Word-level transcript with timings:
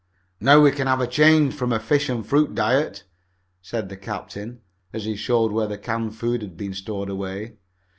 "Now 0.39 0.59
we 0.59 0.71
can 0.71 0.87
have 0.87 0.99
a 0.99 1.05
change 1.05 1.53
from 1.53 1.69
the 1.69 1.79
fish 1.79 2.09
and 2.09 2.25
fruit 2.25 2.55
diet," 2.55 3.03
said 3.61 3.87
the 3.89 3.95
captain, 3.95 4.61
as 4.91 5.05
he 5.05 5.15
showed 5.15 5.51
where 5.51 5.67
the 5.67 5.77
canned 5.77 6.15
food 6.15 6.41
had 6.41 6.57
been 6.57 6.73
stowed 6.73 7.11
away. 7.11 7.57